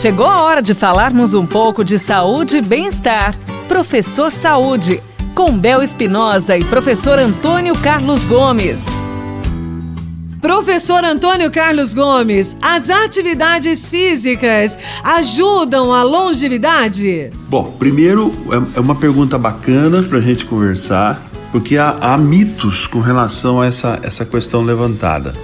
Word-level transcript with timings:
Chegou 0.00 0.26
a 0.26 0.42
hora 0.42 0.62
de 0.62 0.74
falarmos 0.74 1.34
um 1.34 1.44
pouco 1.44 1.84
de 1.84 1.98
saúde 1.98 2.58
e 2.58 2.62
bem-estar. 2.62 3.36
Professor 3.66 4.32
Saúde, 4.32 5.02
com 5.34 5.58
Bel 5.58 5.82
Espinosa 5.82 6.56
e 6.56 6.62
professor 6.62 7.18
Antônio 7.18 7.74
Carlos 7.74 8.24
Gomes. 8.24 8.86
Professor 10.40 11.02
Antônio 11.02 11.50
Carlos 11.50 11.94
Gomes, 11.94 12.56
as 12.62 12.90
atividades 12.90 13.88
físicas 13.88 14.78
ajudam 15.02 15.92
a 15.92 16.04
longevidade? 16.04 17.32
Bom, 17.48 17.74
primeiro 17.76 18.32
é, 18.52 18.78
é 18.78 18.80
uma 18.80 18.94
pergunta 18.94 19.36
bacana 19.36 20.00
para 20.04 20.18
a 20.18 20.22
gente 20.22 20.46
conversar, 20.46 21.20
porque 21.50 21.76
há, 21.76 21.90
há, 22.00 22.16
mitos 22.16 22.86
com 22.86 23.00
relação 23.00 23.60
a 23.60 23.66
essa, 23.66 23.98
essa 24.04 24.24
questão 24.24 24.62
levantada. 24.62 25.34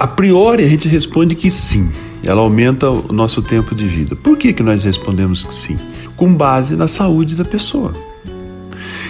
A 0.00 0.06
priori 0.06 0.64
a 0.64 0.68
gente 0.68 0.88
responde 0.88 1.34
que 1.34 1.50
sim, 1.50 1.92
ela 2.24 2.40
aumenta 2.40 2.90
o 2.90 3.12
nosso 3.12 3.42
tempo 3.42 3.74
de 3.74 3.86
vida. 3.86 4.16
Por 4.16 4.36
que, 4.36 4.52
que 4.52 4.62
nós 4.62 4.84
respondemos 4.84 5.44
que 5.44 5.54
sim? 5.54 5.76
Com 6.16 6.34
base 6.34 6.76
na 6.76 6.88
saúde 6.88 7.34
da 7.34 7.44
pessoa. 7.44 7.92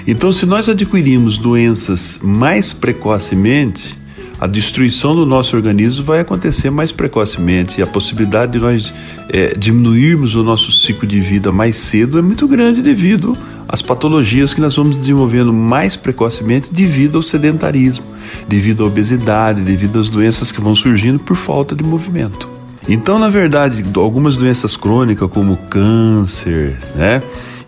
Então, 0.06 0.32
se 0.32 0.46
nós 0.46 0.68
adquirimos 0.68 1.38
doenças 1.38 2.18
mais 2.22 2.72
precocemente, 2.72 3.98
a 4.40 4.46
destruição 4.46 5.16
do 5.16 5.26
nosso 5.26 5.56
organismo 5.56 6.04
vai 6.04 6.20
acontecer 6.20 6.70
mais 6.70 6.92
precocemente 6.92 7.80
e 7.80 7.82
a 7.82 7.86
possibilidade 7.86 8.52
de 8.52 8.58
nós 8.58 8.94
é, 9.28 9.52
diminuirmos 9.58 10.36
o 10.36 10.44
nosso 10.44 10.70
ciclo 10.70 11.08
de 11.08 11.18
vida 11.18 11.50
mais 11.50 11.74
cedo 11.76 12.18
é 12.18 12.22
muito 12.22 12.46
grande 12.46 12.80
devido 12.80 13.36
às 13.68 13.82
patologias 13.82 14.54
que 14.54 14.60
nós 14.60 14.76
vamos 14.76 14.96
desenvolvendo 14.96 15.52
mais 15.52 15.96
precocemente 15.96 16.72
devido 16.72 17.16
ao 17.16 17.22
sedentarismo, 17.22 18.06
devido 18.46 18.84
à 18.84 18.86
obesidade, 18.86 19.60
devido 19.60 19.98
às 19.98 20.08
doenças 20.08 20.52
que 20.52 20.60
vão 20.60 20.74
surgindo 20.74 21.18
por 21.18 21.36
falta 21.36 21.74
de 21.74 21.82
movimento. 21.82 22.57
Então, 22.88 23.18
na 23.18 23.28
verdade, 23.28 23.84
algumas 23.96 24.38
doenças 24.38 24.76
crônicas 24.76 25.30
como 25.30 25.58
câncer, 25.68 26.78
né? 26.94 27.22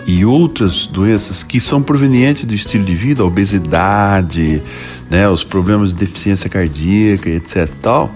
e 0.06 0.24
outras 0.24 0.86
doenças 0.86 1.42
que 1.42 1.60
são 1.60 1.82
provenientes 1.82 2.44
do 2.44 2.54
estilo 2.54 2.84
de 2.84 2.94
vida, 2.94 3.22
a 3.22 3.27
obesidade, 3.27 4.62
né, 5.10 5.28
os 5.28 5.44
problemas 5.44 5.90
de 5.90 6.00
deficiência 6.00 6.48
cardíaca, 6.48 7.28
etc. 7.28 7.68
Tal. 7.82 8.10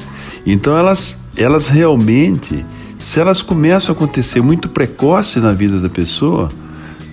Então 0.47 0.77
elas, 0.77 1.19
elas 1.37 1.69
realmente, 1.69 2.65
se 2.99 3.21
elas 3.21 3.43
começam 3.43 3.95
a 3.95 3.97
acontecer 3.97 4.41
muito 4.41 4.69
precoce 4.69 5.39
na 5.41 5.53
vida 5.53 5.79
da 5.79 5.89
pessoa, 5.89 6.51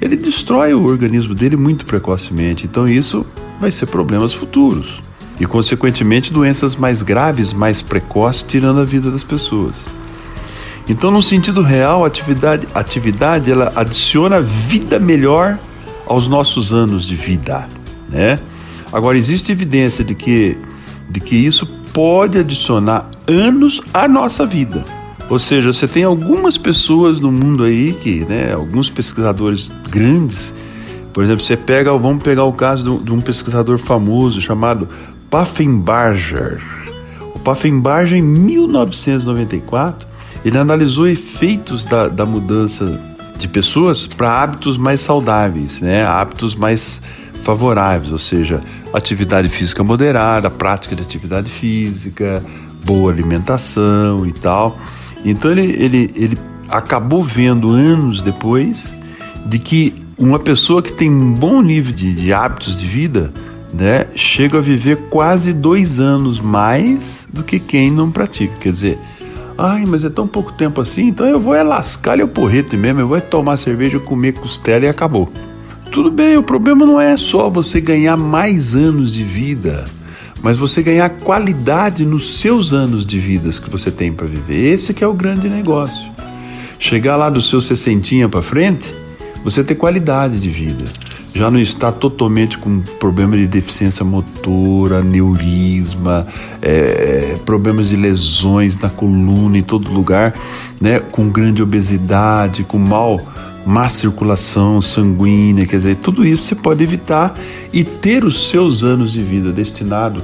ele 0.01 0.15
destrói 0.15 0.73
o 0.73 0.83
organismo 0.83 1.35
dele 1.35 1.57
muito 1.57 1.85
precocemente. 1.85 2.65
Então 2.65 2.87
isso 2.87 3.25
vai 3.59 3.71
ser 3.71 3.87
problemas 3.87 4.33
futuros 4.33 5.03
e 5.41 5.45
consequentemente 5.47 6.31
doenças 6.31 6.75
mais 6.75 7.01
graves, 7.01 7.51
mais 7.51 7.81
precoces, 7.81 8.43
tirando 8.43 8.79
a 8.79 8.85
vida 8.85 9.09
das 9.09 9.23
pessoas. 9.23 9.73
Então, 10.87 11.09
no 11.09 11.23
sentido 11.23 11.63
real, 11.63 12.03
a 12.03 12.07
atividade, 12.07 12.67
atividade 12.75 13.51
ela 13.51 13.73
adiciona 13.75 14.39
vida 14.39 14.99
melhor 14.99 15.57
aos 16.05 16.27
nossos 16.27 16.71
anos 16.71 17.07
de 17.07 17.15
vida, 17.15 17.67
né? 18.07 18.39
Agora 18.93 19.17
existe 19.17 19.51
evidência 19.51 20.03
de 20.03 20.13
que 20.13 20.55
de 21.09 21.19
que 21.19 21.35
isso 21.35 21.65
pode 21.91 22.37
adicionar 22.37 23.09
anos 23.27 23.81
à 23.93 24.07
nossa 24.07 24.45
vida. 24.45 24.85
Ou 25.27 25.39
seja, 25.39 25.73
você 25.73 25.87
tem 25.87 26.03
algumas 26.03 26.57
pessoas 26.57 27.19
no 27.19 27.31
mundo 27.31 27.63
aí 27.63 27.93
que, 27.93 28.19
né, 28.25 28.53
alguns 28.53 28.89
pesquisadores 28.89 29.71
grandes, 29.89 30.53
por 31.13 31.23
exemplo, 31.23 31.43
você 31.43 31.57
pega, 31.57 31.91
vamos 31.97 32.23
pegar 32.23 32.45
o 32.45 32.53
caso 32.53 33.01
de 33.03 33.11
um 33.11 33.19
pesquisador 33.19 33.77
famoso 33.77 34.39
chamado 34.39 34.87
Paffenbarger. 35.31 36.61
O 37.33 37.39
Paffenbarger 37.39 38.17
em 38.17 38.21
1994 38.21 40.05
ele 40.43 40.57
analisou 40.57 41.07
efeitos 41.07 41.85
da, 41.85 42.09
da 42.09 42.25
mudança 42.25 42.99
de 43.37 43.47
pessoas 43.47 44.05
para 44.05 44.29
hábitos 44.29 44.75
mais 44.75 44.99
saudáveis, 44.99 45.79
né? 45.79 46.05
hábitos 46.05 46.53
mais 46.53 47.01
favoráveis, 47.43 48.11
ou 48.11 48.19
seja, 48.19 48.59
atividade 48.93 49.47
física 49.47 49.83
moderada, 49.85 50.49
prática 50.49 50.97
de 50.97 51.01
atividade 51.01 51.49
física, 51.49 52.43
boa 52.83 53.09
alimentação 53.09 54.27
e 54.27 54.33
tal. 54.33 54.77
Então 55.23 55.49
ele, 55.49 55.81
ele, 55.81 56.11
ele 56.13 56.37
acabou 56.67 57.23
vendo 57.23 57.69
anos 57.69 58.21
depois 58.21 58.93
de 59.45 59.59
que 59.59 59.95
uma 60.17 60.39
pessoa 60.39 60.81
que 60.81 60.91
tem 60.91 61.09
um 61.09 61.33
bom 61.33 61.61
nível 61.61 61.93
de, 61.93 62.13
de 62.13 62.33
hábitos 62.33 62.75
de 62.75 62.85
vida 62.85 63.33
né, 63.73 64.07
chega 64.15 64.57
a 64.57 64.61
viver 64.61 64.97
quase 65.09 65.53
dois 65.53 65.99
anos 65.99 66.39
mais 66.39 67.27
do 67.31 67.43
que 67.43 67.59
quem 67.59 67.89
não 67.91 68.11
pratica. 68.11 68.55
Quer 68.57 68.69
dizer, 68.69 68.99
Ai, 69.57 69.85
mas 69.85 70.03
é 70.03 70.09
tão 70.09 70.27
pouco 70.27 70.51
tempo 70.53 70.81
assim, 70.81 71.07
então 71.07 71.25
eu 71.25 71.39
vou 71.39 71.53
é 71.53 71.61
lascar-lhe 71.61 72.23
o 72.23 72.27
porrete 72.27 72.75
mesmo, 72.75 73.01
eu 73.01 73.07
vou 73.07 73.17
é 73.17 73.21
tomar 73.21 73.57
cerveja, 73.57 73.99
comer 73.99 74.33
costela 74.33 74.85
e 74.85 74.89
acabou. 74.89 75.31
Tudo 75.91 76.09
bem, 76.09 76.35
o 76.35 76.41
problema 76.41 76.83
não 76.83 76.99
é 76.99 77.15
só 77.15 77.47
você 77.47 77.79
ganhar 77.79 78.17
mais 78.17 78.73
anos 78.73 79.13
de 79.13 79.23
vida, 79.23 79.85
mas 80.41 80.57
você 80.57 80.81
ganhar 80.81 81.09
qualidade 81.09 82.05
nos 82.05 82.39
seus 82.39 82.73
anos 82.73 83.05
de 83.05 83.19
vidas 83.19 83.59
que 83.59 83.69
você 83.69 83.91
tem 83.91 84.11
para 84.11 84.25
viver. 84.25 84.73
Esse 84.73 84.95
que 84.95 85.03
é 85.03 85.07
o 85.07 85.13
grande 85.13 85.47
negócio. 85.47 86.09
Chegar 86.79 87.15
lá 87.15 87.29
do 87.29 87.41
seu 87.41 87.61
sessentinha 87.61 88.27
para 88.27 88.41
frente, 88.41 88.91
você 89.43 89.63
ter 89.63 89.75
qualidade 89.75 90.39
de 90.39 90.49
vida 90.49 90.85
já 91.33 91.49
não 91.49 91.59
está 91.59 91.91
totalmente 91.91 92.57
com 92.57 92.81
problema 92.99 93.37
de 93.37 93.47
deficiência 93.47 94.03
motora, 94.03 94.97
aneurisma, 94.97 96.27
é, 96.61 97.37
problemas 97.45 97.89
de 97.89 97.95
lesões 97.95 98.77
na 98.77 98.89
coluna 98.89 99.57
em 99.57 99.63
todo 99.63 99.91
lugar, 99.91 100.33
né, 100.79 100.99
com 100.99 101.29
grande 101.29 101.63
obesidade, 101.63 102.63
com 102.63 102.77
mal 102.77 103.19
má 103.65 103.87
circulação 103.87 104.81
sanguínea, 104.81 105.67
quer 105.67 105.77
dizer, 105.77 105.95
tudo 105.97 106.25
isso 106.25 106.45
você 106.45 106.55
pode 106.55 106.83
evitar 106.83 107.39
e 107.71 107.83
ter 107.83 108.23
os 108.23 108.49
seus 108.49 108.83
anos 108.83 109.11
de 109.11 109.21
vida 109.21 109.51
destinado 109.51 110.21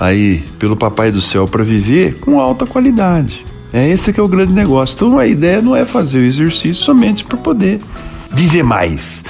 aí 0.00 0.42
pelo 0.58 0.74
papai 0.74 1.12
do 1.12 1.20
céu 1.20 1.46
para 1.46 1.62
viver 1.62 2.18
com 2.18 2.40
alta 2.40 2.66
qualidade. 2.66 3.44
É 3.72 3.88
esse 3.88 4.12
que 4.12 4.18
é 4.18 4.22
o 4.22 4.28
grande 4.28 4.52
negócio. 4.52 4.94
Então 4.94 5.18
a 5.18 5.26
ideia 5.26 5.62
não 5.62 5.76
é 5.76 5.84
fazer 5.84 6.18
o 6.18 6.24
exercício 6.24 6.82
somente 6.82 7.24
para 7.24 7.36
poder 7.36 7.80
viver 8.30 8.62
mais 8.62 9.22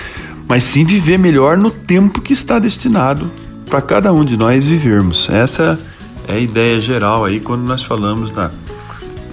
mas 0.52 0.64
sim 0.64 0.84
viver 0.84 1.18
melhor 1.18 1.56
no 1.56 1.70
tempo 1.70 2.20
que 2.20 2.34
está 2.34 2.58
destinado 2.58 3.32
para 3.64 3.80
cada 3.80 4.12
um 4.12 4.22
de 4.22 4.36
nós 4.36 4.66
vivermos. 4.66 5.26
Essa 5.30 5.80
é 6.28 6.34
a 6.34 6.38
ideia 6.38 6.78
geral 6.78 7.24
aí 7.24 7.40
quando 7.40 7.62
nós 7.62 7.82
falamos 7.82 8.30
na, 8.32 8.50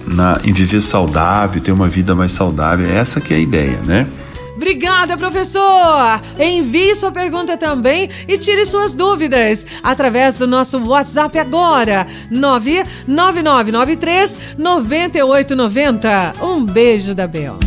na, 0.06 0.40
em 0.42 0.50
viver 0.50 0.80
saudável, 0.80 1.60
ter 1.60 1.72
uma 1.72 1.90
vida 1.90 2.14
mais 2.14 2.32
saudável. 2.32 2.88
Essa 2.88 3.20
que 3.20 3.34
é 3.34 3.36
a 3.36 3.40
ideia, 3.40 3.76
né? 3.82 4.08
Obrigada, 4.56 5.14
professor! 5.18 6.22
Envie 6.38 6.96
sua 6.96 7.12
pergunta 7.12 7.54
também 7.54 8.08
e 8.26 8.38
tire 8.38 8.64
suas 8.64 8.94
dúvidas 8.94 9.66
através 9.82 10.38
do 10.38 10.46
nosso 10.46 10.78
WhatsApp 10.78 11.38
agora, 11.38 12.06
99993 12.30 14.40
9890. 14.56 16.32
Um 16.40 16.64
beijo 16.64 17.14
da 17.14 17.26
Bel. 17.26 17.58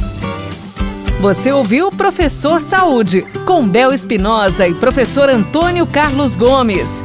Você 1.23 1.53
ouviu 1.53 1.89
Professor 1.89 2.59
Saúde, 2.59 3.21
com 3.45 3.65
Bel 3.65 3.93
Espinosa 3.93 4.67
e 4.67 4.73
professor 4.73 5.29
Antônio 5.29 5.87
Carlos 5.87 6.35
Gomes. 6.35 7.01